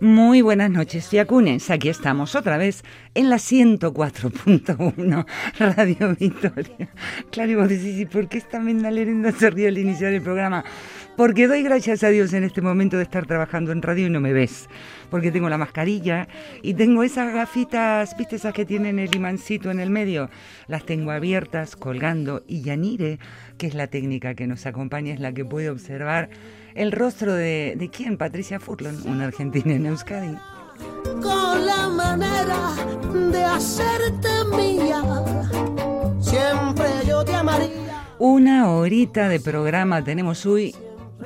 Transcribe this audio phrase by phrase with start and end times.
[0.00, 1.70] Muy buenas noches, Fiacunes.
[1.70, 5.26] Aquí estamos otra vez en la 104.1
[5.58, 6.90] Radio Victoria.
[7.30, 10.64] Claro, y vos decís, ¿y por qué esta Lerenda se ríe al iniciar el programa?
[11.16, 14.20] Porque doy gracias a Dios en este momento de estar trabajando en radio y no
[14.20, 14.68] me ves.
[15.10, 16.28] Porque tengo la mascarilla
[16.62, 20.30] y tengo esas gafitas, ¿viste esas que tienen el imancito en el medio?
[20.66, 22.42] Las tengo abiertas, colgando.
[22.46, 23.18] Y Yanire,
[23.58, 26.28] que es la técnica que nos acompaña, es la que puede observar
[26.74, 28.16] el rostro de, de quién?
[28.16, 30.36] Patricia Furlon, una argentina en Euskadi.
[31.22, 32.74] Con la manera
[33.30, 35.02] de hacerte mía,
[36.20, 38.12] siempre yo te amaría.
[38.18, 40.74] Una horita de programa tenemos hoy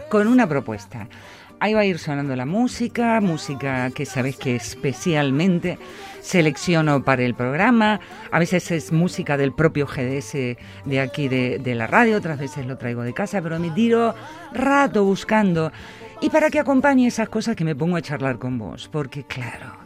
[0.09, 1.09] con una propuesta.
[1.63, 5.79] Ahí va a ir sonando la música, música que sabes que especialmente
[6.23, 8.01] selecciono para el programa.
[8.31, 12.79] A veces es música del propio GDS de aquí de, la radio, otras veces lo
[12.79, 14.15] traigo de casa, pero me tiro
[14.55, 15.71] rato buscando.
[16.23, 19.77] Y para que acompañe esas cosas que me pongo a charlar con vos, porque claro,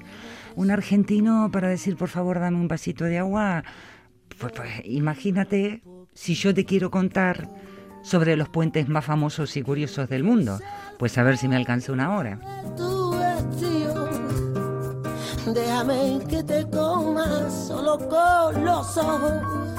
[0.54, 3.64] un argentino para decir por favor dame un vasito de agua,
[4.38, 7.48] pues, pues imagínate si yo te quiero contar
[8.04, 10.60] sobre los puentes más famosos y curiosos del mundo.
[10.98, 12.38] Pues a ver si me alcanza una hora.
[15.52, 16.62] Déjame que te
[17.50, 19.74] solo con los ojos.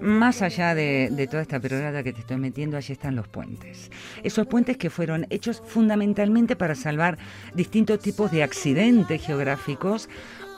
[0.00, 3.90] Más allá de, toda esta perorada que te estoy metiendo, allí están los puentes.
[4.22, 7.16] Esos puentes que fueron hechos fundamentalmente para salvar
[7.54, 10.10] distintos tipos de accidentes geográficos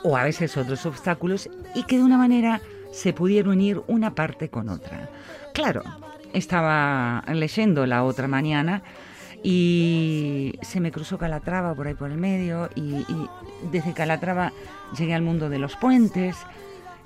[0.03, 2.61] o a veces otros obstáculos y que de una manera
[2.91, 5.09] se pudieron unir una parte con otra.
[5.53, 5.83] Claro,
[6.33, 8.83] estaba leyendo la otra mañana
[9.43, 13.05] y se me cruzó Calatrava por ahí por el medio y,
[13.71, 14.51] desde Calatrava
[14.97, 16.37] llegué al mundo de los puentes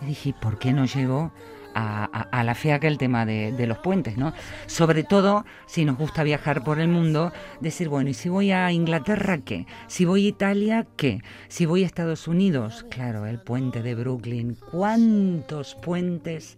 [0.01, 1.31] y dije, ¿por qué no llegó
[1.73, 4.33] a, la fea que el tema de, de, los puentes, ¿no?
[4.65, 8.71] Sobre todo si nos gusta viajar por el mundo, decir, bueno, ¿y si voy a
[8.71, 9.67] Inglaterra qué?
[9.87, 11.21] Si voy a Italia qué?
[11.47, 14.57] Si voy a Estados Unidos, claro, el puente de Brooklyn.
[14.71, 16.57] ¿Cuántos puentes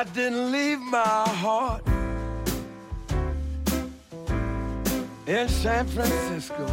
[0.04, 1.82] I didn't leave my heart
[5.26, 6.66] in San Francisco.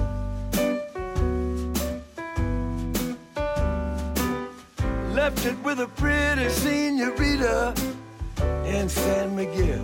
[5.14, 7.72] Left it with a pretty senorita
[8.66, 9.78] in San Miguel.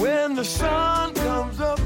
[0.00, 1.78] When the sun comes up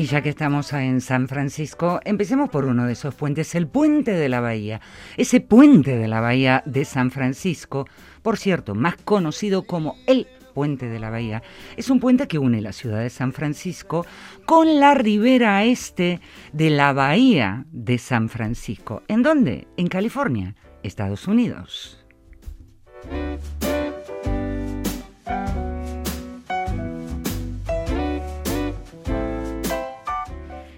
[0.00, 4.12] Y ya que estamos en San Francisco, empecemos por uno de esos puentes, el puente
[4.12, 4.80] de la bahía.
[5.18, 7.86] Ese puente de la bahía de San Francisco,
[8.22, 11.42] por cierto, más conocido como el puente de la bahía,
[11.76, 14.06] es un puente que une la ciudad de San Francisco
[14.46, 16.22] con la ribera este
[16.54, 19.02] de la bahía de San Francisco.
[19.06, 19.68] ¿En dónde?
[19.76, 22.02] En California, Estados Unidos.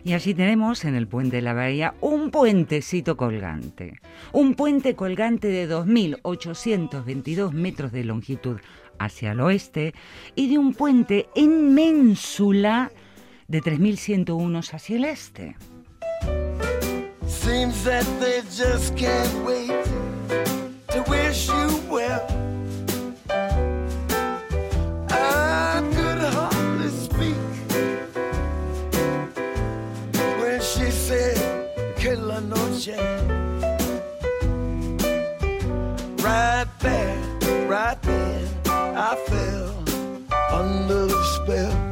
[0.04, 4.00] Y así tenemos en el puente de la bahía un puentecito colgante.
[4.32, 8.58] Un puente colgante de 2.822 metros de longitud
[8.99, 9.94] hacia el oeste
[10.34, 12.90] y de un puente en ménsula
[13.46, 15.56] de 3.101 hacia el este.
[32.84, 32.96] Right
[36.81, 37.17] there,
[37.69, 39.79] right there, I fell
[40.50, 41.92] under the spell.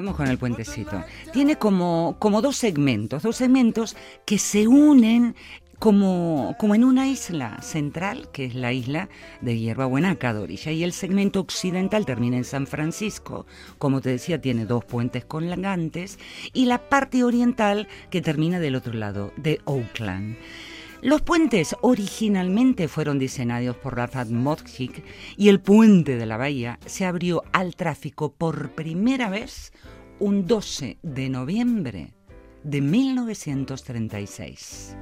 [0.00, 1.04] Vamos con el puentecito.
[1.30, 5.36] Tiene como, como dos segmentos, dos segmentos que se unen
[5.78, 9.10] como, como en una isla central, que es la isla
[9.42, 10.72] de Hierbabuena, cada orilla.
[10.72, 13.44] Y el segmento occidental termina en San Francisco.
[13.76, 16.18] Como te decía, tiene dos puentes colgantes.
[16.54, 20.38] Y la parte oriental que termina del otro lado, de Oakland.
[21.02, 25.02] Los puentes originalmente fueron diseñados por Rafat Modgic
[25.36, 29.72] y el puente de la bahía se abrió al tráfico por primera vez
[30.18, 32.12] un 12 de noviembre
[32.62, 34.94] de 1936.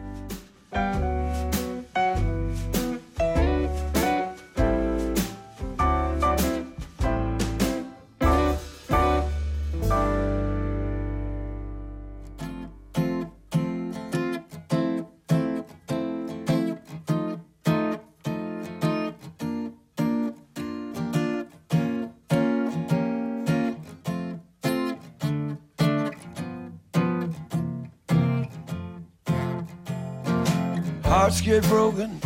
[31.38, 32.20] Hearts get broken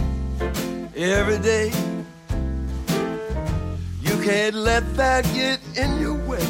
[0.97, 1.71] every day.
[4.01, 6.41] You can't let that get in your way.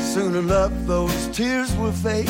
[0.00, 2.28] Soon enough, those tears will fade,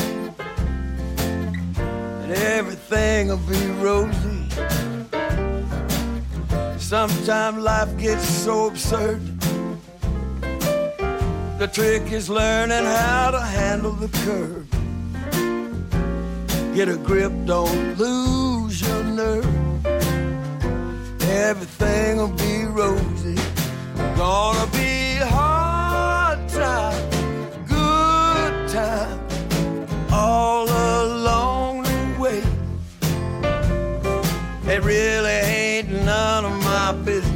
[1.97, 4.47] and everything will be rosy.
[6.77, 9.21] Sometimes life gets so absurd.
[11.57, 14.76] The trick is learning how to handle the curve.
[16.77, 19.47] Get a grip, don't lose your nerve.
[21.23, 23.33] Everything will be rosy.
[24.15, 27.09] Gonna be hard time,
[27.65, 29.19] good time,
[30.11, 32.43] all along the way.
[34.71, 37.26] It really ain't none of my business,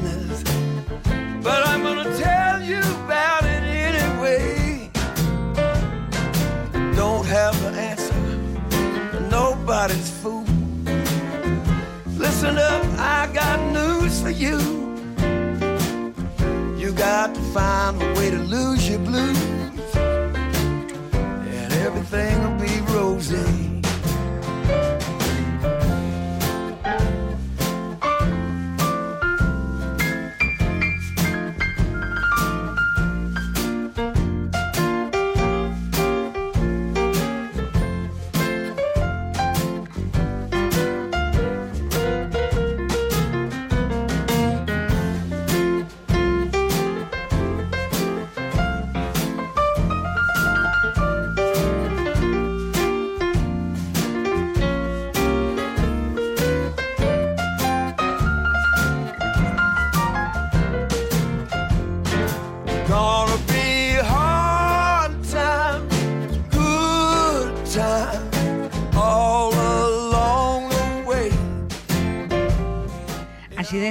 [9.71, 10.44] nobody's fool.
[12.18, 14.59] Listen up, I got news for you.
[16.77, 19.95] You got to find a way to lose your blues,
[21.56, 23.60] and everything will be rosy.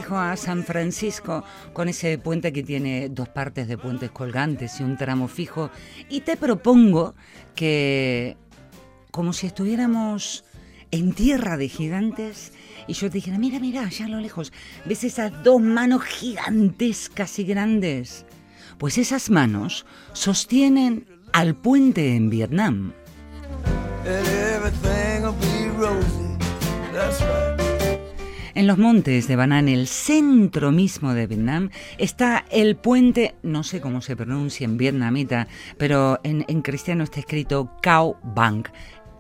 [0.00, 4.82] Dejo a San Francisco con ese puente que tiene dos partes de puentes colgantes y
[4.82, 5.70] un tramo fijo.
[6.08, 7.14] Y te propongo
[7.54, 8.38] que,
[9.10, 10.42] como si estuviéramos
[10.90, 12.54] en tierra de gigantes,
[12.86, 14.54] y yo te dijera, mira, mira, allá a lo lejos,
[14.86, 18.24] ¿ves esas dos manos gigantescas y grandes?
[18.78, 22.94] Pues esas manos sostienen al puente en Vietnam.
[28.60, 33.80] En los montes de Banan, el centro mismo de Vietnam, está el puente, no sé
[33.80, 35.48] cómo se pronuncia en vietnamita,
[35.78, 38.66] pero en, en cristiano está escrito Cao Bang.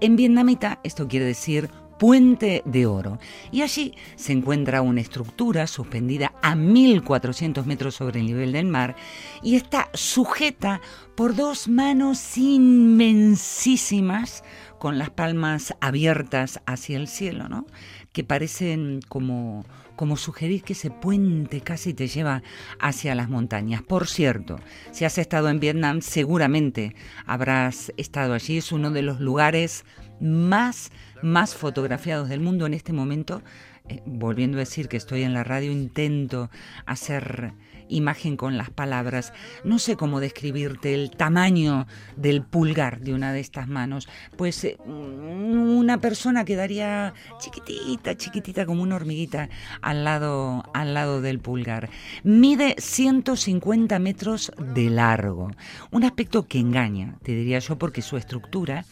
[0.02, 3.18] En vietnamita esto quiere decir Puente de Oro.
[3.50, 8.94] Y allí se encuentra una estructura suspendida a 1.400 metros sobre el nivel del mar
[9.42, 10.82] y está sujeta
[11.14, 14.44] por dos manos inmensísimas
[14.78, 17.66] con las palmas abiertas hacia el cielo, ¿no?
[18.12, 19.64] Que parecen como,
[19.96, 22.42] como sugerir que ese puente casi te lleva
[22.78, 23.82] hacia las montañas.
[23.82, 24.58] Por cierto,
[24.90, 26.94] si has estado en Vietnam, seguramente
[27.26, 28.58] habrás estado allí.
[28.58, 29.84] Es uno de los lugares
[30.20, 30.90] más,
[31.22, 33.42] más fotografiados del mundo en este momento.
[33.88, 36.50] Eh, volviendo a decir que estoy en la radio, intento
[36.86, 37.54] hacer
[37.90, 39.32] imagen con las palabras.
[39.64, 44.08] No sé cómo describirte el tamaño del pulgar de una de estas manos.
[44.36, 49.48] Pues eh, una persona quedaría chiquitita, chiquitita como una hormiguita
[49.82, 51.90] al lado, al lado del pulgar.
[52.22, 55.50] Mide 150 metros de largo.
[55.90, 58.84] Un aspecto que engaña, te diría yo, porque su estructura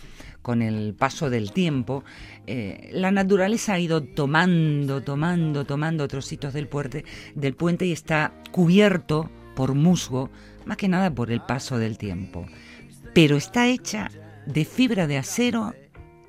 [0.42, 2.04] con el paso del tiempo,
[2.47, 7.04] eh, la naturaleza ha ido tomando, tomando, tomando trocitos del puente,
[7.35, 10.30] del puente y está cubierto por musgo,
[10.64, 12.47] más que nada por el paso del tiempo.
[13.14, 14.11] Pero está hecha
[14.47, 15.75] de fibra de acero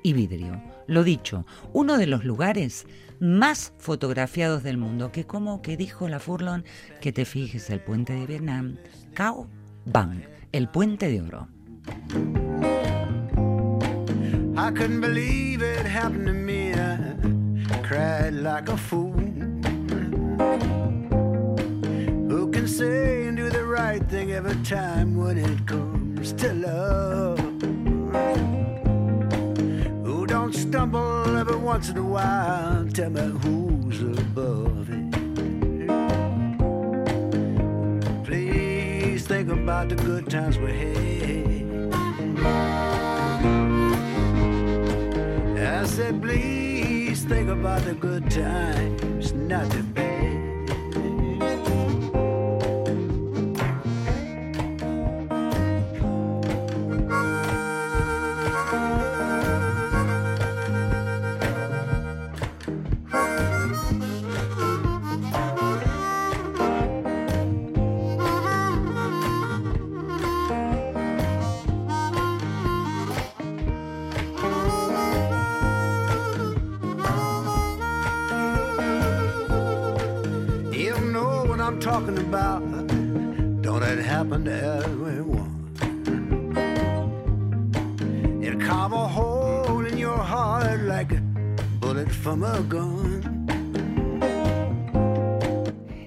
[0.02, 0.62] y vidrio.
[0.86, 2.86] Lo dicho, uno de los lugares
[3.20, 6.64] más fotografiados del mundo, que como que dijo la Furlon,
[7.00, 8.76] que te fijes el puente de Vietnam,
[9.14, 9.46] Cao
[9.84, 11.48] Bang, el puente de oro.
[14.56, 16.74] I couldn't believe it happened to me.
[16.74, 17.14] I
[17.82, 19.12] cried like a fool.
[22.28, 27.38] Who can say and do the right thing every time when it comes to love?
[30.04, 32.86] Who don't stumble every once in a while?
[32.92, 35.10] Tell me who's above it.
[38.24, 42.89] Please think about the good times we had.
[45.80, 50.19] I said, please think about the good times, not the bad.
[81.80, 82.62] Talking about.
[83.62, 84.50] Don't it happen to
[88.92, 91.22] a hole in your heart like a
[91.80, 93.46] bullet from a gun.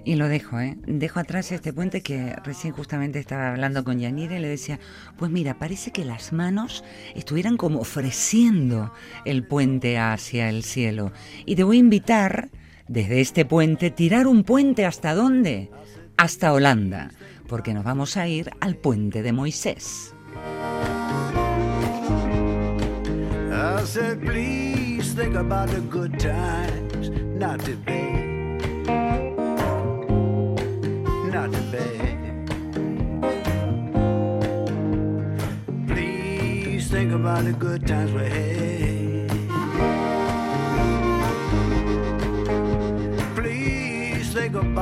[0.06, 0.77] Y lo dejo, ¿eh?
[0.86, 4.80] Dejo atrás este puente que recién justamente estaba hablando con Yanira y le decía,
[5.18, 6.84] pues mira, parece que las manos
[7.15, 8.94] estuvieran como ofreciendo
[9.25, 11.13] el puente hacia el cielo.
[11.46, 12.50] Y te voy a invitar
[12.88, 15.70] desde este puente, tirar un puente hasta dónde?
[16.18, 17.12] Hasta Holanda,
[17.48, 20.13] porque nos vamos a ir al puente de Moisés.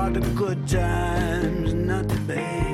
[0.09, 2.70] The good times, not the bad.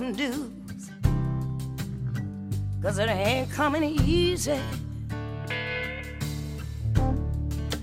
[0.00, 0.90] Some dues.
[2.80, 4.58] Cause it ain't coming easy.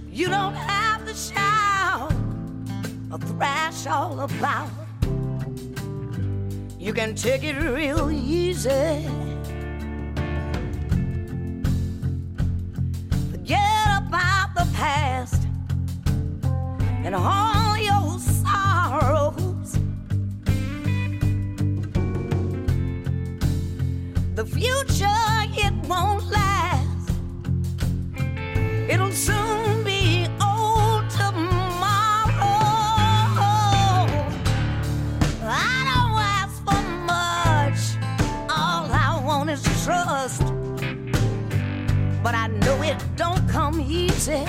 [0.10, 2.12] You don't have to shout
[3.12, 4.72] or thrash all about.
[6.80, 9.06] You can take it real easy.
[13.30, 15.44] Forget about the past
[17.06, 17.57] and all
[24.38, 25.08] The future,
[25.58, 27.10] it won't last.
[28.88, 31.58] It'll soon be old tomorrow.
[35.42, 37.98] I don't ask for much.
[38.48, 40.44] All I want is trust.
[42.22, 44.46] But I know it don't come easy.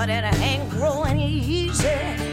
[0.00, 2.29] But it ain't growing easy.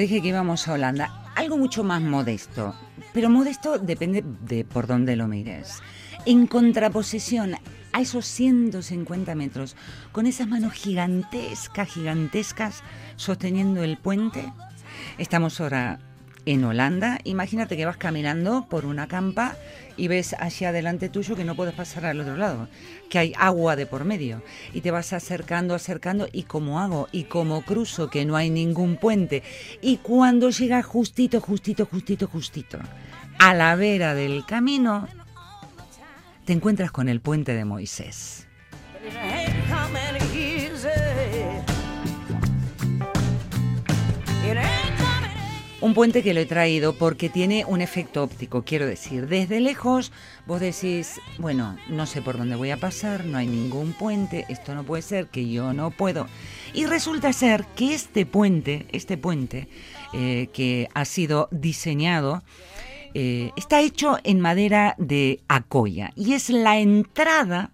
[0.00, 1.32] Dije que íbamos a Holanda.
[1.36, 2.74] Algo mucho más modesto.
[3.12, 5.80] Pero modesto depende de por dónde lo mires.
[6.26, 7.56] En contraposición
[7.92, 9.76] a esos 150 metros,
[10.12, 12.82] con esas manos gigantescas, gigantescas,
[13.16, 14.52] sosteniendo el puente,
[15.18, 15.98] estamos ahora
[16.46, 17.18] en Holanda.
[17.24, 19.56] Imagínate que vas caminando por una campa
[19.96, 22.68] y ves hacia adelante tuyo que no puedes pasar al otro lado,
[23.08, 24.42] que hay agua de por medio.
[24.72, 28.96] Y te vas acercando, acercando, y como hago, y como cruzo, que no hay ningún
[28.96, 29.42] puente.
[29.82, 32.78] Y cuando llegas justito, justito, justito, justito,
[33.38, 35.08] a la vera del camino,
[36.44, 38.46] te encuentras con el puente de Moisés.
[45.80, 50.12] Un puente que lo he traído porque tiene un efecto óptico, quiero decir, desde lejos
[50.46, 54.74] vos decís, bueno, no sé por dónde voy a pasar, no hay ningún puente, esto
[54.74, 56.26] no puede ser, que yo no puedo.
[56.74, 59.68] Y resulta ser que este puente, este puente
[60.12, 62.42] eh, que ha sido diseñado,
[63.14, 67.72] eh, está hecho en madera de acoya y es la entrada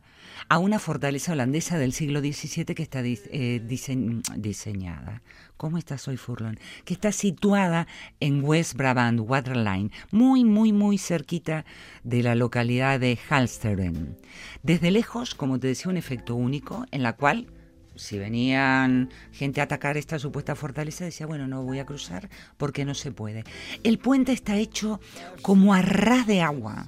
[0.49, 5.23] a una fortaleza holandesa del siglo XVII que está eh, dise- diseñada.
[5.57, 6.59] ¿Cómo estás hoy, Furlon?
[6.85, 7.87] Que está situada
[8.21, 11.65] en West Brabant, Waterline, muy, muy, muy cerquita
[12.05, 14.19] de la localidad de Halsteren.
[14.63, 17.47] Desde lejos, como te decía, un efecto único en la cual
[17.95, 22.85] si venían gente a atacar esta supuesta fortaleza, decía, bueno, no voy a cruzar porque
[22.85, 23.43] no se puede.
[23.83, 25.01] El puente está hecho
[25.41, 26.87] como a ras de agua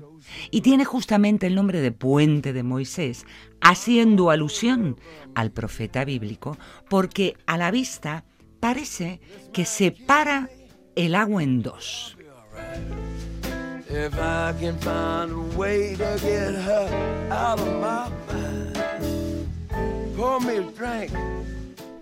[0.50, 3.24] y tiene justamente el nombre de Puente de Moisés,
[3.62, 4.96] haciendo alusión
[5.34, 6.58] al profeta bíblico,
[6.90, 8.24] porque a la vista
[8.60, 9.20] parece
[9.52, 10.48] que separa
[10.96, 12.16] el agua en dos.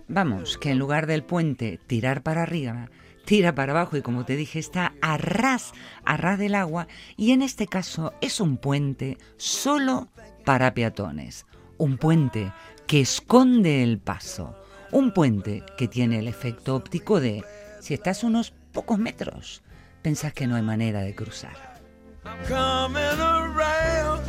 [0.09, 2.89] Vamos, que en lugar del puente tirar para arriba,
[3.25, 5.73] tira para abajo y como te dije está a ras,
[6.05, 6.89] a ras del agua.
[7.17, 10.09] Y en este caso es un puente solo
[10.45, 11.45] para peatones,
[11.77, 12.53] un puente
[12.87, 14.57] que esconde el paso,
[14.93, 17.45] un puente que tiene el efecto óptico de
[17.81, 19.63] si estás unos pocos metros,
[20.03, 21.77] pensás que no hay manera de cruzar.
[22.25, 24.27] I'm coming around.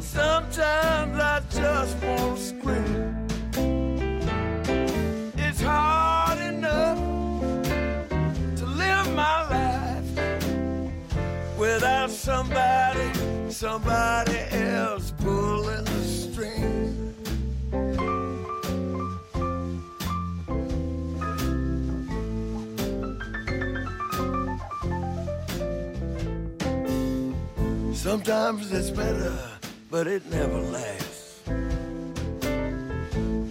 [0.00, 0.92] Sometimes
[28.02, 29.38] Sometimes it's better,
[29.88, 31.40] but it never lasts.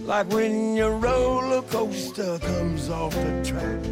[0.04, 3.82] Like when your roller coaster comes off the track.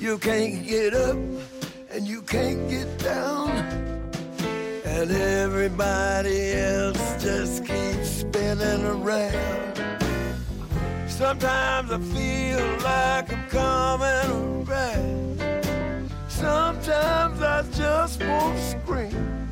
[0.00, 1.18] You can't get up
[1.90, 3.50] and you can't get down.
[4.86, 9.76] And everybody else just keeps spinning around.
[11.06, 15.29] Sometimes I feel like I'm coming around.
[16.40, 19.48] Sometimes I just want to scream.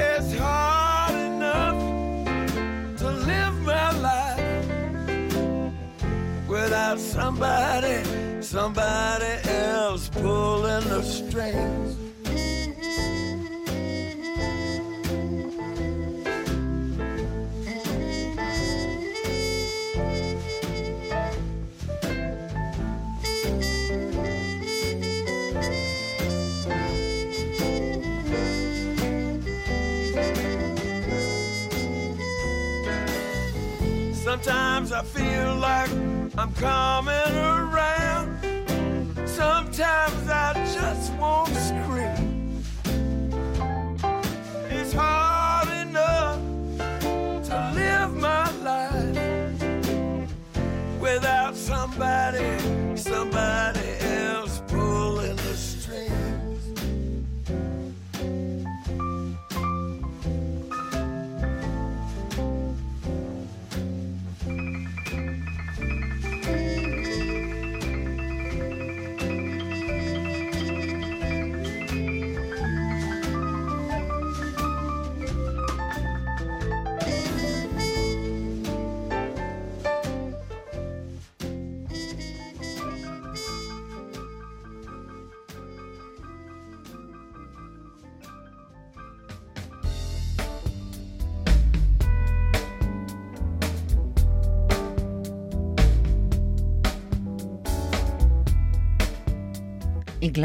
[0.00, 1.78] It's hard enough
[2.96, 5.74] to live my life
[6.48, 8.02] without somebody,
[8.40, 11.97] somebody else pulling the strings.
[34.40, 35.90] Sometimes I feel like
[36.38, 38.38] I'm coming around.
[39.26, 41.57] Sometimes I just want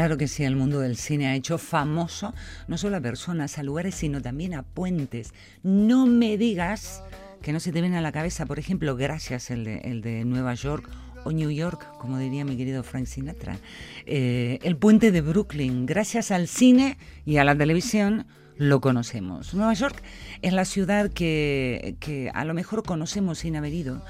[0.04, 2.34] claro que sí, el mundo del cine ha hecho famoso
[2.68, 5.32] no solo a personas, a lugares, sino también a puentes.
[5.62, 7.02] No me digas
[7.40, 10.26] que no se te viene a la cabeza, por ejemplo, gracias el de, el de
[10.26, 10.90] Nueva York
[11.24, 13.56] o New York, como diría mi querido Frank Sinatra.
[14.04, 19.54] Eh, el puente de Brooklyn, gracias al cine y a la televisión, lo conocemos.
[19.54, 20.02] Nueva York
[20.42, 24.04] es la ciudad que, a lo mejor conocemos sin haber ido,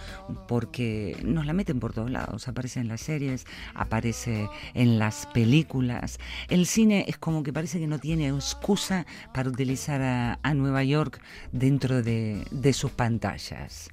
[0.48, 2.48] porque nos la meten por todos lados.
[2.48, 6.18] Aparece en las series, aparece en las películas.
[6.48, 10.84] El cine es como que parece que no tiene excusa para utilizar a, a Nueva
[10.84, 11.20] York
[11.52, 13.90] dentro de, de sus pantallas.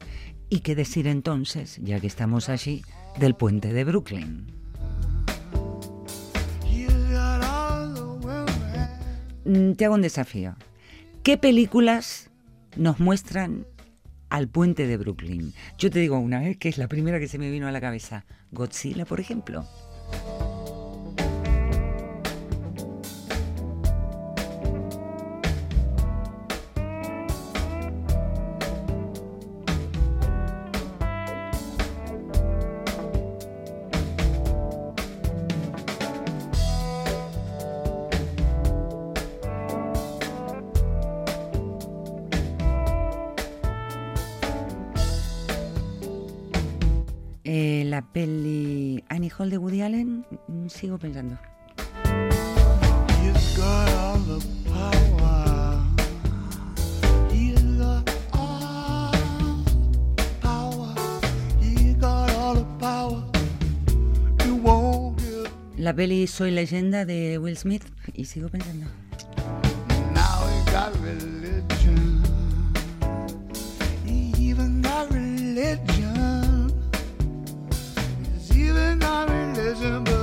[0.49, 2.83] ¿Y qué decir entonces, ya que estamos allí,
[3.17, 4.60] del puente de Brooklyn?
[9.43, 10.55] Te hago un desafío.
[11.23, 12.29] ¿Qué películas
[12.75, 13.65] nos muestran
[14.29, 15.53] al puente de Brooklyn?
[15.77, 17.81] Yo te digo una vez que es la primera que se me vino a la
[17.81, 18.25] cabeza.
[18.51, 19.65] Godzilla, por ejemplo.
[62.35, 63.23] All the power.
[64.45, 65.49] You won't give.
[65.77, 68.85] La peli Soy leyenda de Will Smith, y sigo pensando.
[70.13, 70.41] Now
[79.71, 80.20] isn't the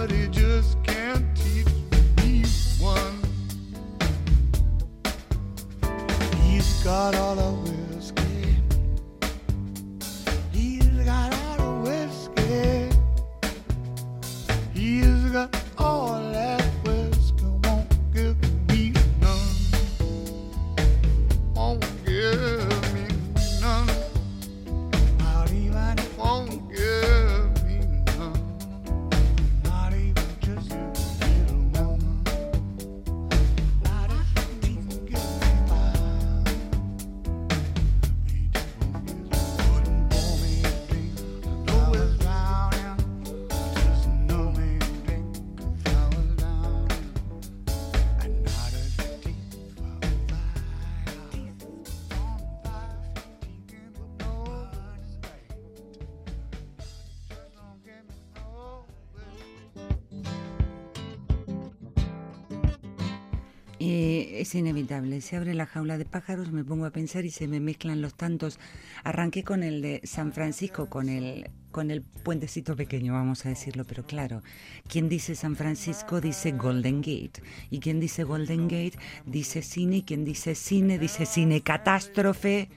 [64.48, 65.20] es inevitable.
[65.20, 68.14] Se abre la jaula de pájaros, me pongo a pensar y se me mezclan los
[68.14, 68.58] tantos.
[69.04, 73.84] Arranqué con el de San Francisco, con el, con el puentecito pequeño, vamos a decirlo,
[73.84, 74.42] pero claro,
[74.88, 77.42] quien dice San Francisco dice Golden Gate.
[77.70, 82.70] Y quien dice Golden Gate dice cine, y quien dice cine dice cine catástrofe.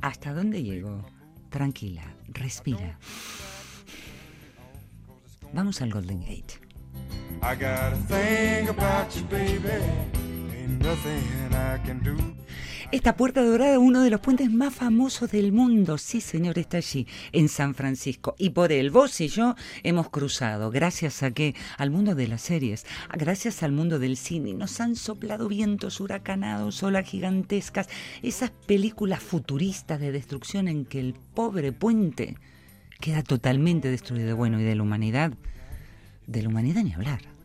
[0.00, 1.04] ¿Hasta dónde llego?
[1.50, 2.98] Tranquila, respira.
[5.52, 6.60] Vamos al Golden Gate.
[7.42, 10.27] I gotta think about you, baby.
[12.90, 17.06] Esta puerta dorada, uno de los puentes más famosos del mundo, sí señor, está allí,
[17.32, 18.34] en San Francisco.
[18.38, 22.40] Y por él, vos y yo hemos cruzado, gracias a que, al mundo de las
[22.40, 27.88] series, gracias al mundo del cine, nos han soplado vientos huracanados, olas gigantescas,
[28.22, 32.36] esas películas futuristas de destrucción en que el pobre puente
[33.00, 34.36] queda totalmente destruido.
[34.36, 35.32] Bueno, y de la humanidad,
[36.26, 37.37] de la humanidad ni hablar.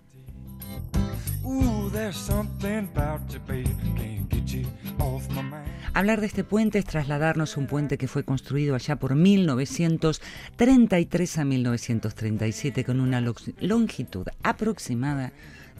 [5.94, 11.38] Hablar de este puente es trasladarnos a un puente que fue construido allá por 1933
[11.38, 15.32] a 1937 con una lo- longitud aproximada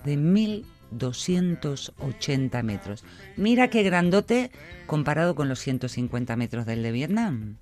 [0.06, 3.04] de 1280 metros.
[3.38, 4.52] Mira qué grandote
[4.86, 7.56] comparado con los 150 metros del de Vietnam.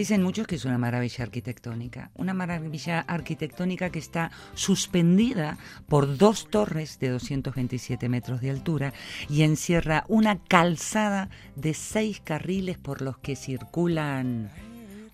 [0.00, 5.58] Dicen muchos que es una maravilla arquitectónica, una maravilla arquitectónica que está suspendida
[5.90, 8.94] por dos torres de 227 metros de altura
[9.28, 14.50] y encierra una calzada de seis carriles por los que circulan...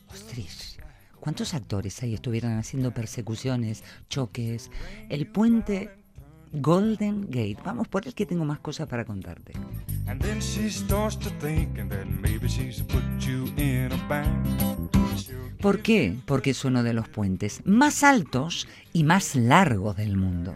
[0.09, 0.79] Ostras,
[1.18, 4.70] ¿cuántos actores ahí estuvieron haciendo persecuciones, choques?
[5.09, 5.90] El puente
[6.56, 7.58] Golden Gate.
[7.64, 9.52] Vamos por el que tengo más cosas para contarte.
[10.06, 14.90] And then she starts to thinking that maybe she's put you in a bind.
[15.16, 16.16] She'll ¿Por qué?
[16.26, 20.54] Porque es uno de los puentes más altos y más largos del mundo.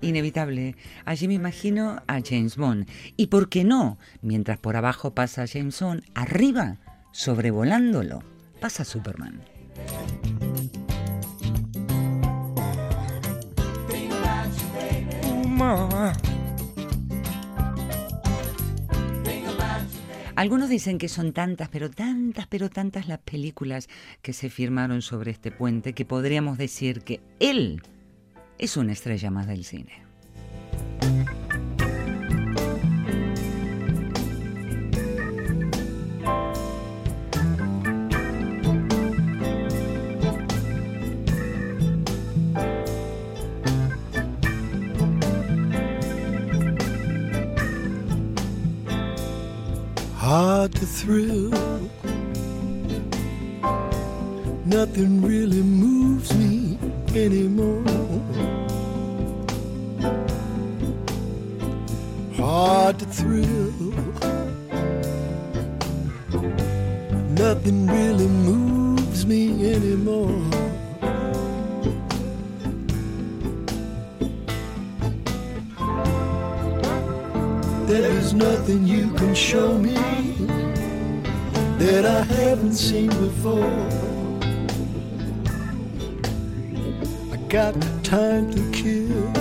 [0.00, 0.76] Inevitable.
[1.04, 2.88] Allí me imagino a James Bond.
[3.16, 6.78] Y por qué no, mientras por abajo pasa James Bond, arriba,
[7.12, 8.22] sobrevolándolo,
[8.60, 9.40] pasa Superman.
[20.36, 23.88] Algunos dicen que son tantas, pero tantas, pero tantas las películas
[24.22, 27.82] que se firmaron sobre este puente que podríamos decir que él
[28.56, 30.09] es una estrella más del cine.
[50.90, 51.50] Thrill.
[54.66, 56.78] Nothing really moves me
[57.14, 57.84] anymore.
[62.36, 63.72] Hard to thrill.
[67.44, 70.42] Nothing really moves me anymore.
[77.86, 80.19] There is nothing you can show me
[81.80, 83.64] that I haven't seen before.
[87.32, 89.32] I got time to kill.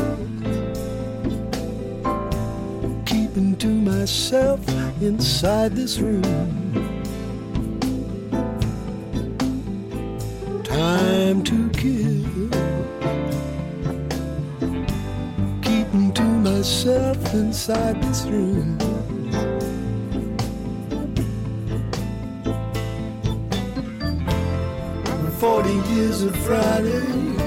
[3.05, 4.61] Keeping to myself
[5.01, 6.23] inside this room.
[10.63, 12.23] Time to kill.
[15.61, 18.98] Keeping to myself inside this room.
[25.99, 27.38] is a Friday.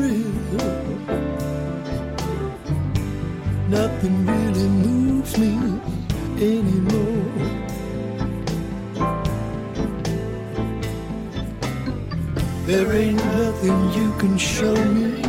[0.00, 0.32] Thrill.
[3.68, 5.52] Nothing really moves me
[6.40, 7.26] anymore.
[12.66, 15.22] There ain't nothing you can show me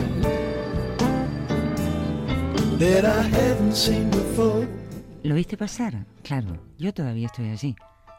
[2.78, 4.68] that I haven't seen before.
[5.24, 6.06] ¿Lo viste pasar?
[6.24, 7.76] Claro, yo todavía estoy allí,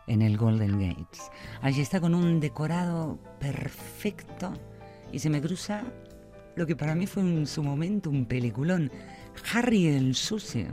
[0.06, 1.30] en el Golden Gates.
[1.60, 4.52] Allí está con un decorado perfecto
[5.12, 5.82] y se me cruza
[6.54, 8.90] lo que para mí fue en su momento un peliculón,
[9.52, 10.68] Harry el Sucio.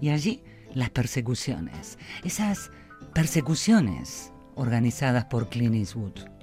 [0.00, 0.42] Y allí
[0.74, 2.70] las persecuciones, esas
[3.14, 6.35] persecuciones organizadas por Clint Eastwood.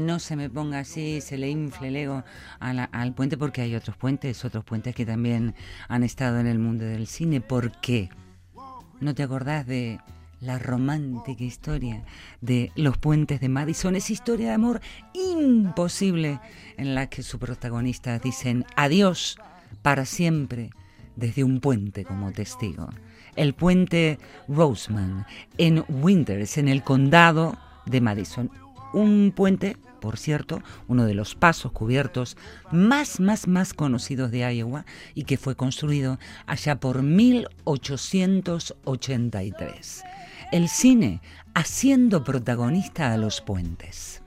[0.00, 2.24] No se me ponga así, se le infle el ego
[2.58, 5.54] al puente, porque hay otros puentes, otros puentes que también
[5.88, 7.40] han estado en el mundo del cine.
[7.40, 8.08] ¿Por qué?
[9.00, 9.98] ¿No te acordás de
[10.40, 12.04] la romántica historia
[12.40, 13.96] de los puentes de Madison?
[13.96, 14.80] Esa historia de amor
[15.12, 16.40] imposible
[16.76, 19.36] en la que sus protagonistas dicen adiós
[19.82, 20.70] para siempre
[21.16, 22.88] desde un puente como testigo.
[23.36, 28.50] El puente Roseman en Winters, en el condado de Madison.
[28.92, 32.38] Un puente, por cierto, uno de los pasos cubiertos
[32.72, 40.02] más, más, más conocidos de Iowa y que fue construido allá por 1883.
[40.52, 41.20] El cine
[41.54, 44.22] haciendo protagonista a los puentes.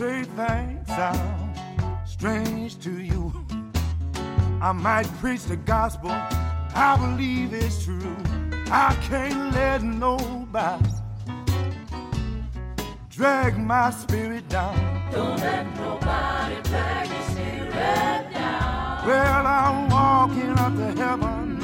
[0.00, 1.60] Say things sound
[2.06, 3.30] strange to you.
[4.62, 8.16] I might preach the gospel, I believe it's true.
[8.70, 10.88] I can't let nobody
[13.10, 14.74] drag my spirit down.
[15.12, 19.06] Don't let nobody drag your spirit down.
[19.06, 21.60] Well, I'm walking up to heaven,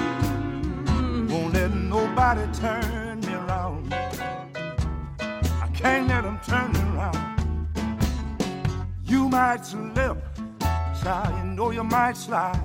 [1.31, 3.95] won't let nobody turn me around.
[5.65, 6.86] I can't let them turn me around.
[9.09, 10.17] You might slip,
[11.03, 12.61] child, you know you might slide.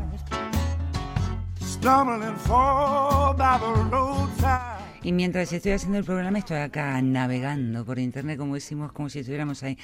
[2.37, 4.81] fall by the roadside.
[5.03, 9.19] Y mientras estoy haciendo el programa estoy acá navegando por internet, como decimos, como si
[9.19, 9.77] estuviéramos ahí.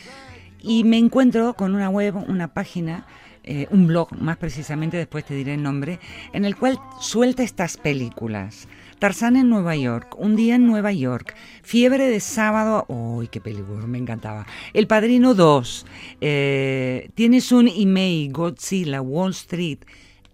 [0.60, 3.06] Y me encuentro con una web, una página,
[3.44, 6.00] eh, un blog más precisamente, después te diré el nombre,
[6.34, 8.68] en el cual suelta estas películas.
[9.00, 13.86] Tarzán en Nueva York, Un día en Nueva York, Fiebre de sábado, ¡uy, qué película!
[13.86, 14.48] Me encantaba.
[14.74, 15.86] El Padrino 2,
[16.22, 19.80] eh, Tienes un email, Godzilla, Wall Street.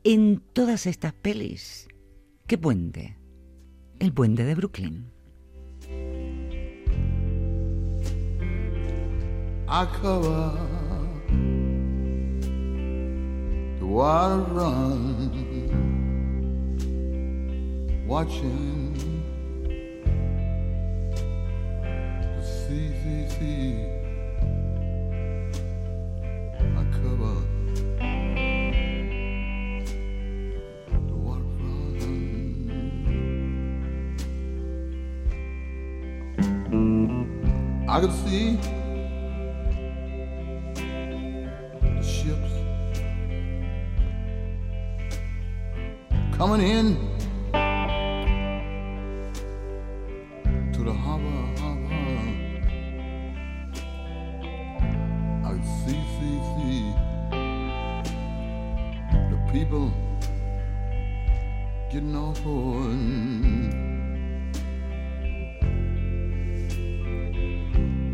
[0.05, 1.87] En todas estas pelis,
[2.47, 3.17] ¿qué puente?
[3.99, 5.11] El puente de Brooklyn.
[10.01, 10.51] Cover
[13.79, 15.42] the water
[18.05, 18.93] watching
[22.37, 23.87] the sea.
[26.59, 27.35] I cover
[31.07, 32.25] the water run.
[37.89, 38.59] I could see.
[41.81, 42.51] the ships
[46.37, 47.12] coming in
[55.61, 56.93] See, see, see.
[59.29, 59.91] The people
[61.91, 62.89] getting off board.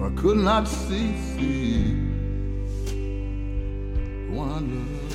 [0.01, 1.95] I could not see, see.
[4.25, 5.08] The one I love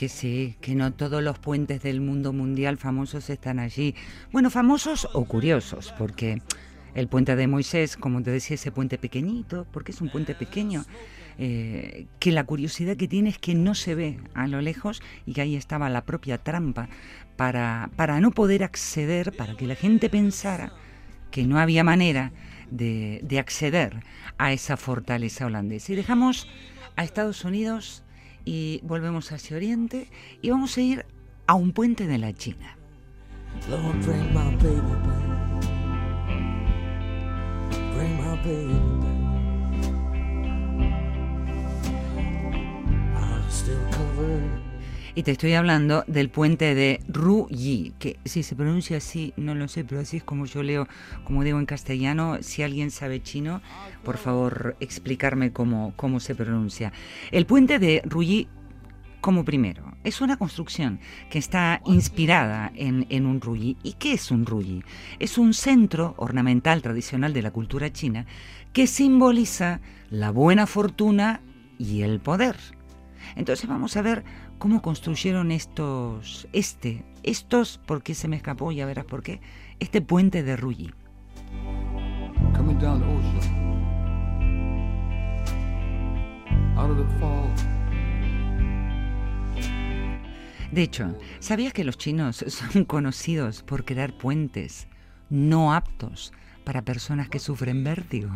[0.00, 3.94] que sí, que no todos los puentes del mundo mundial famosos están allí.
[4.32, 6.40] Bueno, famosos o curiosos, porque
[6.94, 10.86] el puente de Moisés, como te decía, ese puente pequeñito, porque es un puente pequeño,
[11.36, 15.34] eh, que la curiosidad que tiene es que no se ve a lo lejos y
[15.34, 16.88] que ahí estaba la propia trampa
[17.36, 20.72] para, para no poder acceder, para que la gente pensara
[21.30, 22.32] que no había manera
[22.70, 24.02] de, de acceder
[24.38, 25.92] a esa fortaleza holandesa.
[25.92, 26.48] Y dejamos
[26.96, 28.02] a Estados Unidos
[28.44, 30.08] y volvemos hacia Oriente
[30.42, 31.06] y vamos a ir
[31.46, 32.76] a un puente de la China.
[45.14, 49.66] Y te estoy hablando del puente de Ruyi, que si se pronuncia así, no lo
[49.66, 50.86] sé, pero así es como yo leo,
[51.24, 52.38] como digo en castellano.
[52.42, 53.60] Si alguien sabe chino,
[54.04, 56.92] por favor explicarme cómo, cómo se pronuncia.
[57.32, 58.46] El puente de Ruyi,
[59.20, 63.76] como primero, es una construcción que está inspirada en, en un Ruyi.
[63.82, 64.84] ¿Y qué es un Ruyi?
[65.18, 68.26] Es un centro ornamental tradicional de la cultura china
[68.72, 71.40] que simboliza la buena fortuna
[71.78, 72.56] y el poder.
[73.36, 74.24] Entonces vamos a ver
[74.60, 79.40] cómo construyeron estos, este, estos, porque se me escapó, ya verás por qué,
[79.80, 80.92] este puente de Ruyi.
[82.54, 83.60] Coming down the ocean.
[86.76, 87.48] Out of the fog.
[90.70, 94.88] De hecho, ¿sabías que los chinos son conocidos por crear puentes
[95.30, 96.32] no aptos
[96.64, 98.30] para personas que sufren vértigo?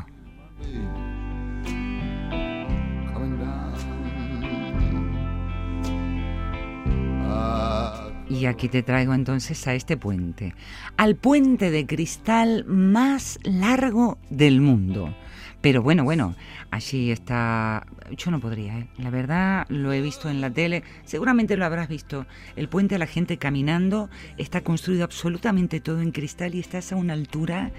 [8.28, 10.54] Y aquí te traigo entonces a este puente,
[10.96, 15.14] al puente de cristal más largo del mundo.
[15.60, 16.34] Pero bueno, bueno,
[16.70, 17.86] allí está...
[18.16, 18.86] Yo no podría, ¿eh?
[18.98, 22.26] la verdad lo he visto en la tele, seguramente lo habrás visto.
[22.54, 26.96] El puente a la gente caminando está construido absolutamente todo en cristal y estás a
[26.96, 27.72] una altura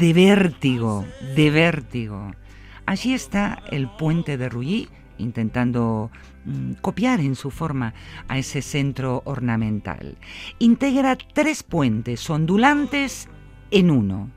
[0.00, 1.04] de vértigo,
[1.36, 2.32] de vértigo.
[2.86, 4.88] Allí está el puente de Ruyi
[5.18, 6.10] intentando
[6.44, 7.94] mm, copiar en su forma
[8.28, 10.16] a ese centro ornamental.
[10.58, 13.28] Integra tres puentes ondulantes
[13.70, 14.30] en uno.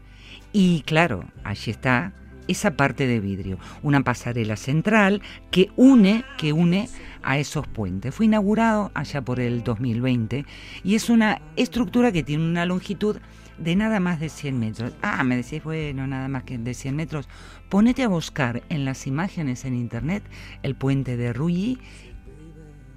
[0.53, 2.13] Y claro, allí está
[2.47, 5.21] esa parte de vidrio, una pasarela central
[5.51, 6.89] que une, que une
[7.23, 8.13] a esos puentes.
[8.13, 10.45] Fue inaugurado allá por el 2020
[10.83, 13.17] y es una estructura que tiene una longitud
[13.63, 14.93] de nada más de 100 metros.
[15.01, 17.29] Ah, me decís, bueno, nada más que de 100 metros.
[17.69, 20.23] Ponete a buscar en las imágenes en internet
[20.63, 21.79] el puente de Rulli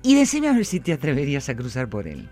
[0.02, 2.28] y decime a ver si te atreverías a cruzar por él.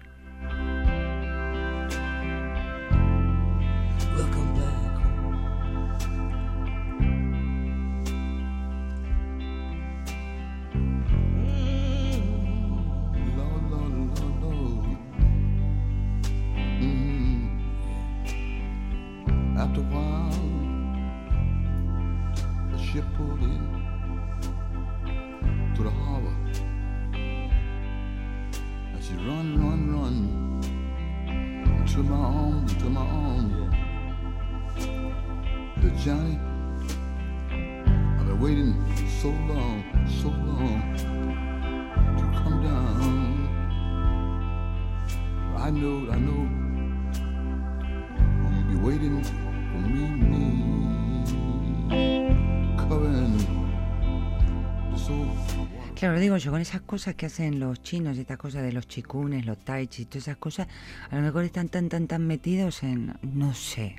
[56.23, 59.59] Digo yo, con esas cosas que hacen los chinos, estas cosas de los chicunes, los
[59.59, 60.68] tai chi, todas esas cosas,
[61.11, 63.97] a lo mejor están tan, tan, tan metidos en, no sé,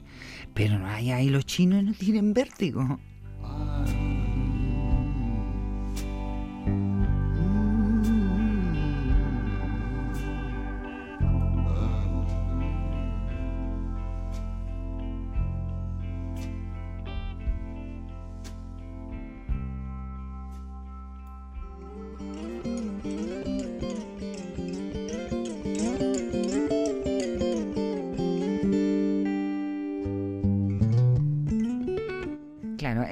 [0.54, 3.00] pero ahí, ahí los chinos no tienen vértigo.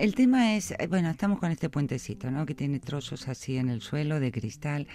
[0.02, 2.48] El tema es, eh, bueno, estamos con este puentecito, ¿no?
[2.48, 4.88] Que tiene trozos así en el suelo de cristal,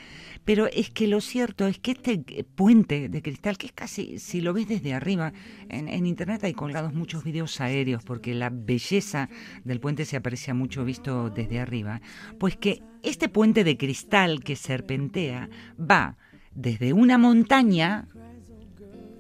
[0.44, 4.40] pero es que lo cierto es que este puente de cristal, que es casi, si
[4.40, 5.32] lo ves desde arriba,
[5.68, 9.28] en, internet hay colgados muchos videos aéreos, porque la belleza
[9.62, 12.00] del puente se aprecia mucho visto desde arriba,
[12.40, 15.48] pues que este puente de cristal que serpentea
[15.78, 16.16] va
[16.52, 18.08] desde una montaña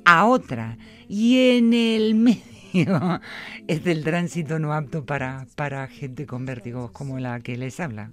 [0.04, 0.78] a otra
[1.08, 2.55] y en el medio
[3.66, 8.10] es del tránsito no apto para, para gente con vértigos como la que les habla.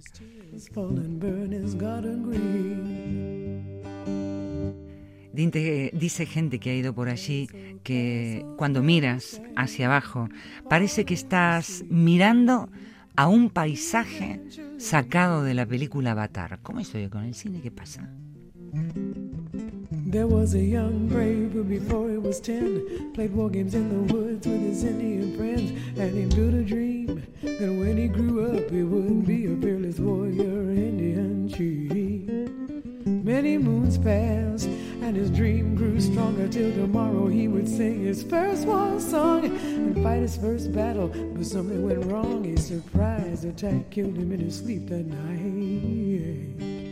[5.32, 7.48] Dice gente que ha ido por allí
[7.82, 10.28] que cuando miras hacia abajo
[10.68, 12.68] parece que estás mirando
[13.16, 14.40] a un paisaje
[14.78, 16.60] sacado de la película Avatar.
[16.62, 17.60] ¿Cómo estoy con el cine?
[17.60, 18.08] ¿Qué pasa?
[20.14, 24.14] There was a young brave who before he was ten played war games in the
[24.14, 28.70] woods with his Indian friends and he built a dream that when he grew up
[28.70, 32.48] he would be a fearless warrior Indian chief.
[33.24, 34.68] Many moons passed
[35.02, 40.00] and his dream grew stronger till tomorrow he would sing his first war song and
[40.00, 41.08] fight his first battle.
[41.08, 42.46] But something went wrong.
[42.46, 46.83] A surprise attack killed him in his sleep that night.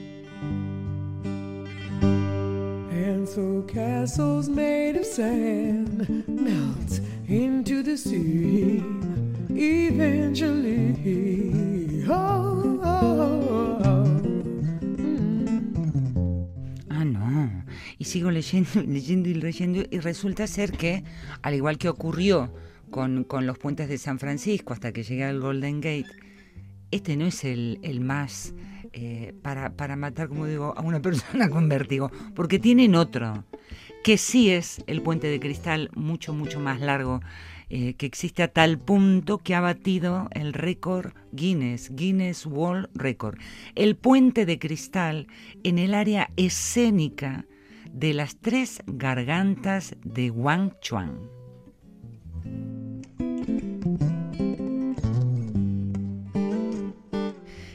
[3.13, 8.83] And so castles made of sand melt into the sea
[9.51, 10.97] eventually.
[16.89, 17.65] Ah, no.
[17.99, 21.05] Y sigo leyendo, leyendo y leyendo y resulta ser que,
[21.43, 22.51] al igual que ocurrió
[22.91, 26.07] con, con los puentes de San Francisco hasta que llegué al Golden Gate,
[26.91, 28.55] este no es el, el más
[28.93, 33.45] eh, para, para matar, como digo, a una persona con vértigo, porque tienen otro,
[34.05, 37.21] que sí es el puente de cristal mucho, mucho más largo,
[37.75, 43.39] eh, que existe a tal punto que ha batido el récord Guinness, Guinness World Record.
[43.75, 45.27] El puente de cristal
[45.65, 47.47] en el área escénica
[47.91, 51.19] de las tres gargantas de Wang Chuan.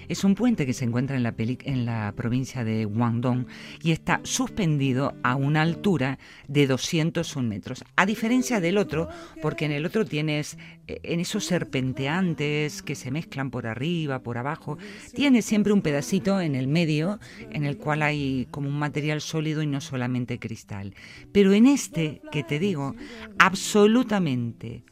[0.10, 3.46] Es un puente que se encuentra en la, provincia de Guangdong
[3.84, 7.84] y está suspendido a una altura de 201 metros.
[7.98, 9.10] A diferencia del otro,
[9.42, 14.38] porque en el otro tienes eh, en esos serpenteantes que se mezclan por arriba, por
[14.38, 14.78] abajo,
[15.14, 17.20] tienes siempre un pedacito en el medio
[17.52, 20.96] en el cual hay como un material sólido y no solamente cristal.
[21.34, 22.96] Pero en este que te digo,
[23.40, 24.84] absolutamente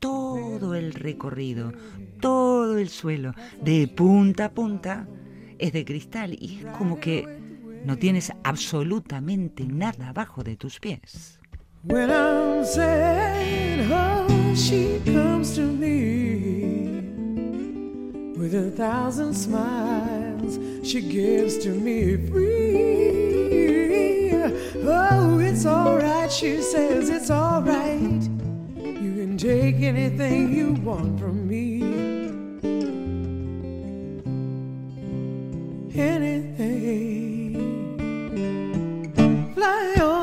[0.00, 1.72] todo el recorrido,
[2.20, 5.06] todo el suelo, de punta a punta,
[5.58, 7.24] es de cristal y es como que
[7.84, 11.38] no tienes absolutamente nada abajo de tus pies.
[11.84, 17.00] When I'm sad, oh, she comes to me
[18.36, 20.58] with a thousand smiles.
[20.82, 23.10] She gives to me free.
[24.82, 28.29] Oh, it's alright, she says, it's alright.
[29.40, 31.80] Take anything you want from me.
[35.98, 37.54] Anything.
[39.54, 40.19] Fly on,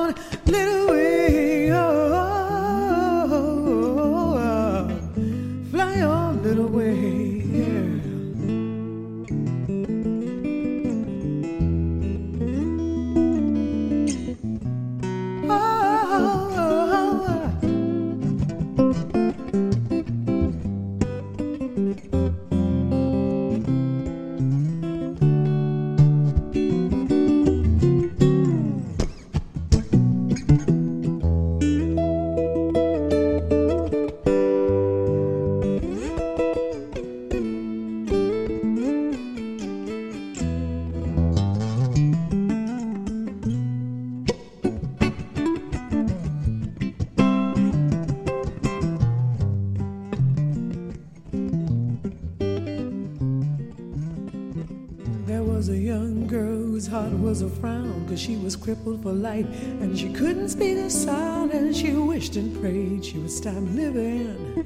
[58.18, 59.45] She was crippled for life
[59.80, 64.65] And she couldn't speak a sound And she wished and prayed she would stop living.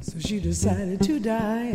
[0.00, 1.74] So she decided to die.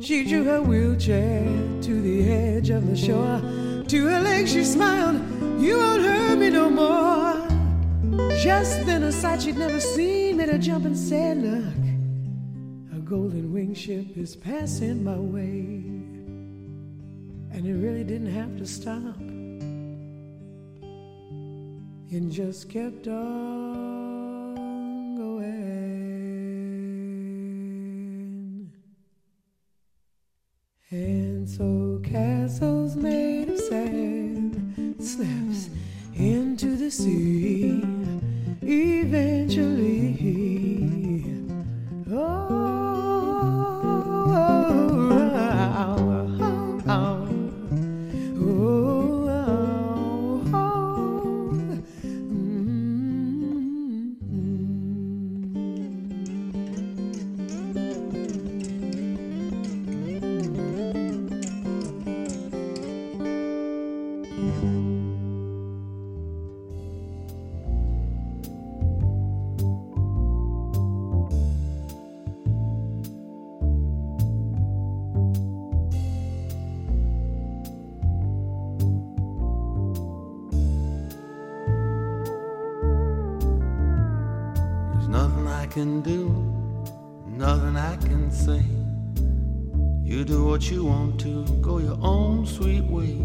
[0.00, 1.42] She drew her wheelchair
[1.82, 3.40] to the edge of the shore.
[3.88, 5.20] To her legs she smiled
[5.60, 7.48] You won't hurt me no more.
[8.36, 11.84] Just then a sight she'd never seen Made her jump and said Look
[12.96, 15.73] a golden wing ship is passing my way.
[17.64, 19.16] And it really didn't have to stop.
[22.10, 24.54] It just kept on
[25.16, 25.50] going.
[30.90, 35.70] And so castles made of sand slips
[36.16, 37.82] into the sea
[38.60, 40.10] eventually.
[42.12, 42.83] Oh,
[90.54, 93.23] what you want to, go your own sweet way.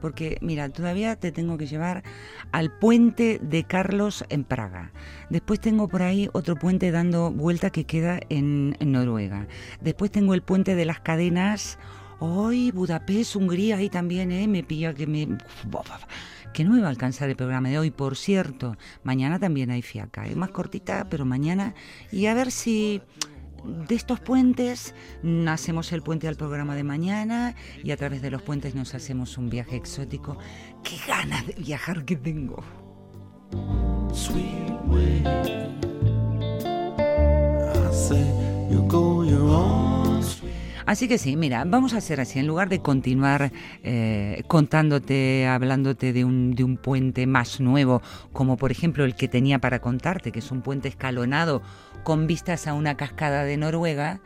[0.00, 2.02] Porque, mira, todavía te tengo que llevar
[2.52, 4.92] al puente de Carlos en Praga.
[5.30, 9.46] Después tengo por ahí otro puente dando vuelta que queda en, en Noruega.
[9.80, 11.78] Después tengo el puente de las cadenas.
[12.18, 14.48] Hoy, Budapest, Hungría, ahí también, ¿eh?
[14.48, 15.28] Me pilla que me...
[16.54, 18.78] Que no me va a alcanzar el programa de hoy, por cierto.
[19.04, 20.26] Mañana también hay fiaca.
[20.26, 21.74] Es más cortita, pero mañana...
[22.10, 23.02] Y a ver si
[23.66, 24.94] de estos puentes
[25.48, 29.38] hacemos el puente al programa de mañana y a través de los puentes nos hacemos
[29.38, 30.38] un viaje exótico.
[30.82, 32.62] ¡Qué ganas de viajar que tengo!
[40.86, 43.50] Así que sí, mira, vamos a hacer así, en lugar de continuar
[43.82, 49.26] eh, contándote, hablándote de un, de un puente más nuevo, como por ejemplo el que
[49.26, 51.60] tenía para contarte, que es un puente escalonado
[52.04, 54.20] con vistas a una cascada de Noruega,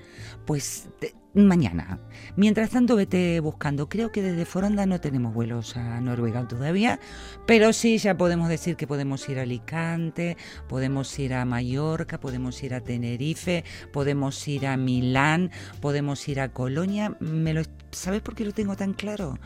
[0.44, 2.00] pues te, mañana.
[2.36, 3.88] Mientras tanto, vete buscando.
[3.88, 7.00] Creo que desde Foronda no tenemos vuelos a Noruega todavía,
[7.46, 10.36] pero sí ya podemos decir que podemos ir a Alicante,
[10.68, 15.50] podemos ir a Mallorca, podemos ir a Tenerife, podemos ir a Milán,
[15.80, 17.16] podemos ir a Colonia.
[17.20, 19.38] ¿Me lo, ¿Sabes por qué lo tengo tan claro?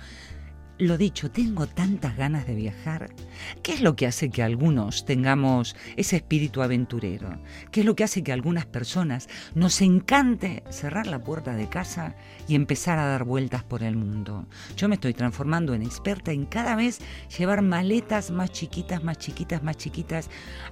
[0.79, 3.15] Lo dicho, tengo tantas ganas de viajar.
[3.63, 7.39] ¿Qué es lo que hace que algunos tengamos ese espíritu aventurero?
[7.71, 12.17] ¿Qué es lo que hace que algunas personas nos encante cerrar la puerta de casa
[12.49, 14.49] y empezar a dar vueltas por el mundo?
[14.77, 16.99] Yo me estoy transformando en experta en cada vez
[17.39, 20.29] llevar maletas más chiquitas, más chiquitas, más chiquitas.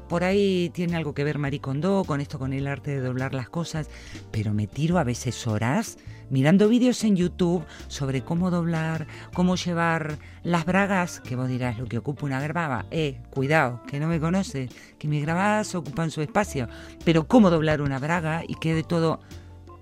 [0.08, 3.34] Por ahí tiene algo que ver Marie Kondo con esto, con el arte de doblar
[3.34, 3.88] las cosas,
[4.32, 5.96] pero me tiro a veces horas
[6.30, 11.86] mirando vídeos en YouTube sobre cómo doblar, cómo llevar las bragas, que vos dirás lo
[11.86, 12.86] que ocupa una grabada.
[12.90, 16.68] Eh, cuidado, que no me conoces, que mis grabadas ocupan su espacio.
[17.04, 19.20] Pero cómo doblar una braga y que de todo...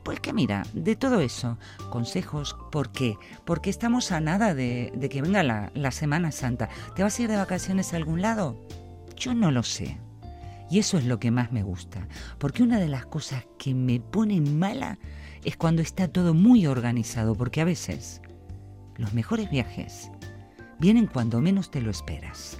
[0.02, 1.58] Pues que mira, de todo eso,
[1.90, 3.16] consejos, ¿por qué?
[3.44, 6.70] Porque estamos a nada de, que venga la, la Semana Santa.
[6.96, 8.58] ¿Te vas a ir de vacaciones a algún lado?
[9.14, 9.98] Yo no lo sé.
[10.70, 12.06] Y eso es lo que más me gusta,
[12.38, 14.98] porque una de las cosas que me pone mala
[15.44, 18.20] es cuando está todo muy organizado, porque a veces
[18.96, 20.10] los mejores viajes
[20.78, 22.58] vienen cuando menos te lo esperas.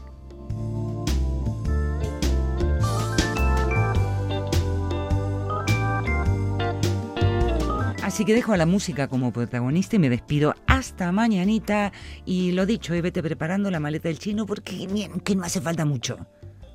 [8.03, 11.93] Así que dejo a la música como protagonista y me despido hasta mañanita.
[12.25, 14.89] Y lo dicho, vete preparando la maleta del chino porque
[15.23, 16.27] que no hace falta mucho.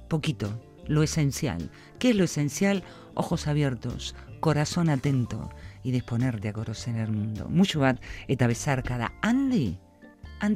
[0.08, 1.72] Poquito, lo esencial.
[2.00, 2.84] ¿Qué es lo esencial?
[3.16, 5.50] Ojos abiertos, corazón atento
[5.86, 7.48] y disponerte a conocer el mundo.
[7.48, 8.48] Mucho bat eta
[8.84, 9.78] cada Andy,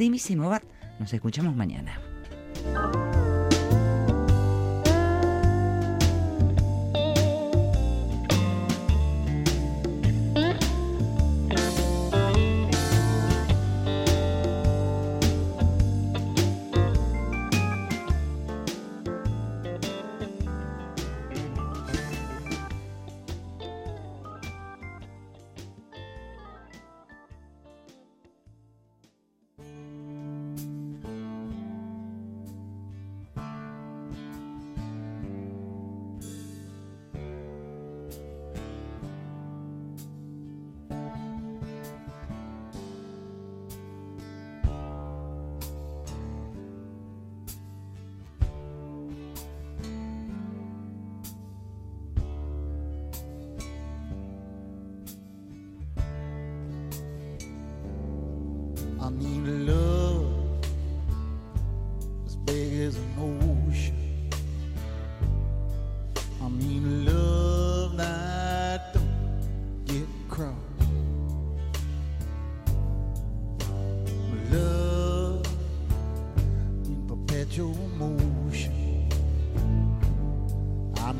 [0.10, 0.64] misimo bat.
[1.00, 2.02] Nos escuchamos mañana.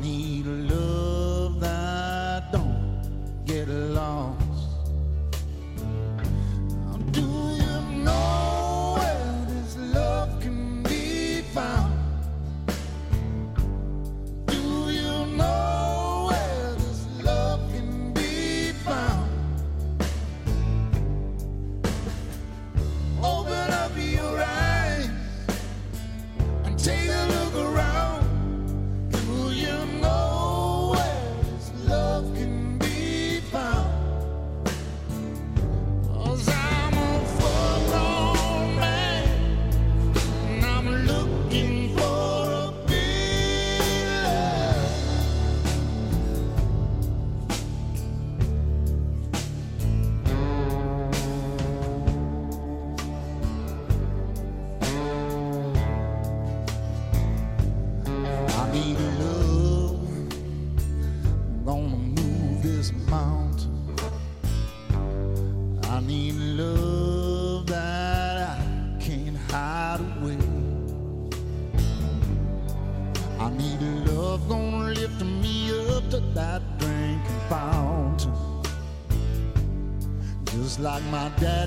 [0.00, 0.69] Need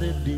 [0.03, 0.32] my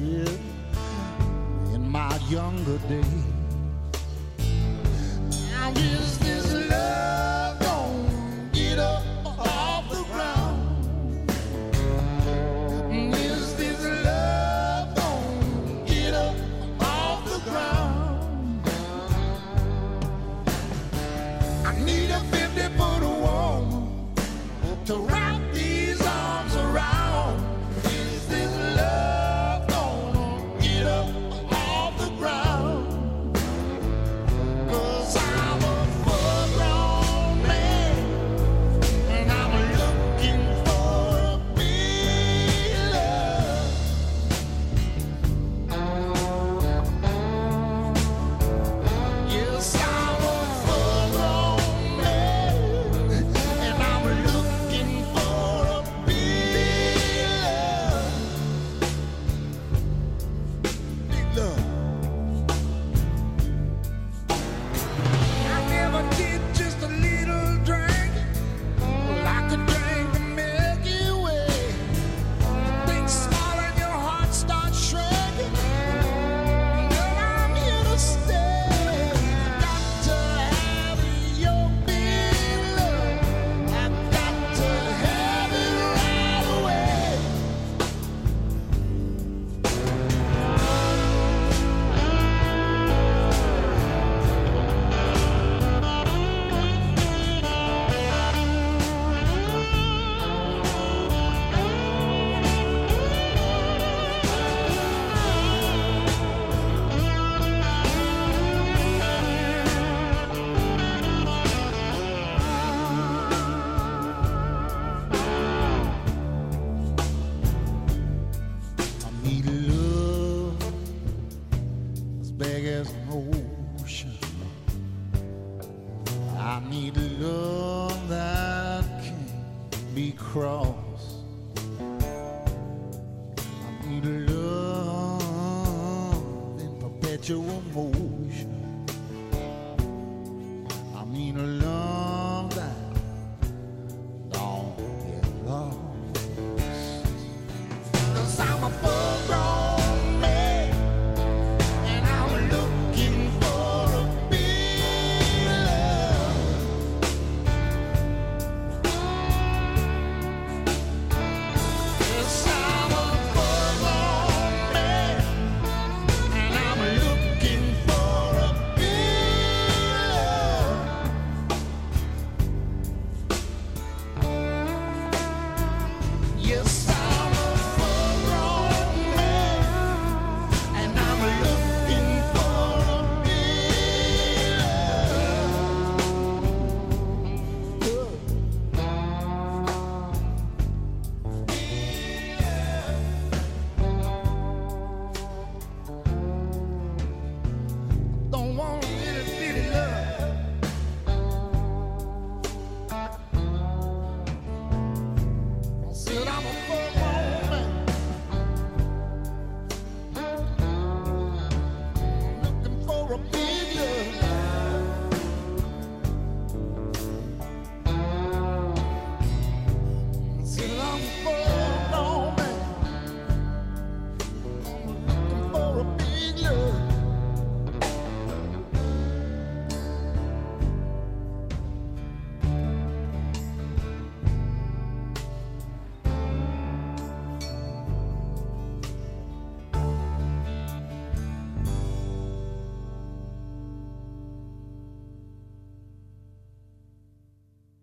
[137.56, 138.55] I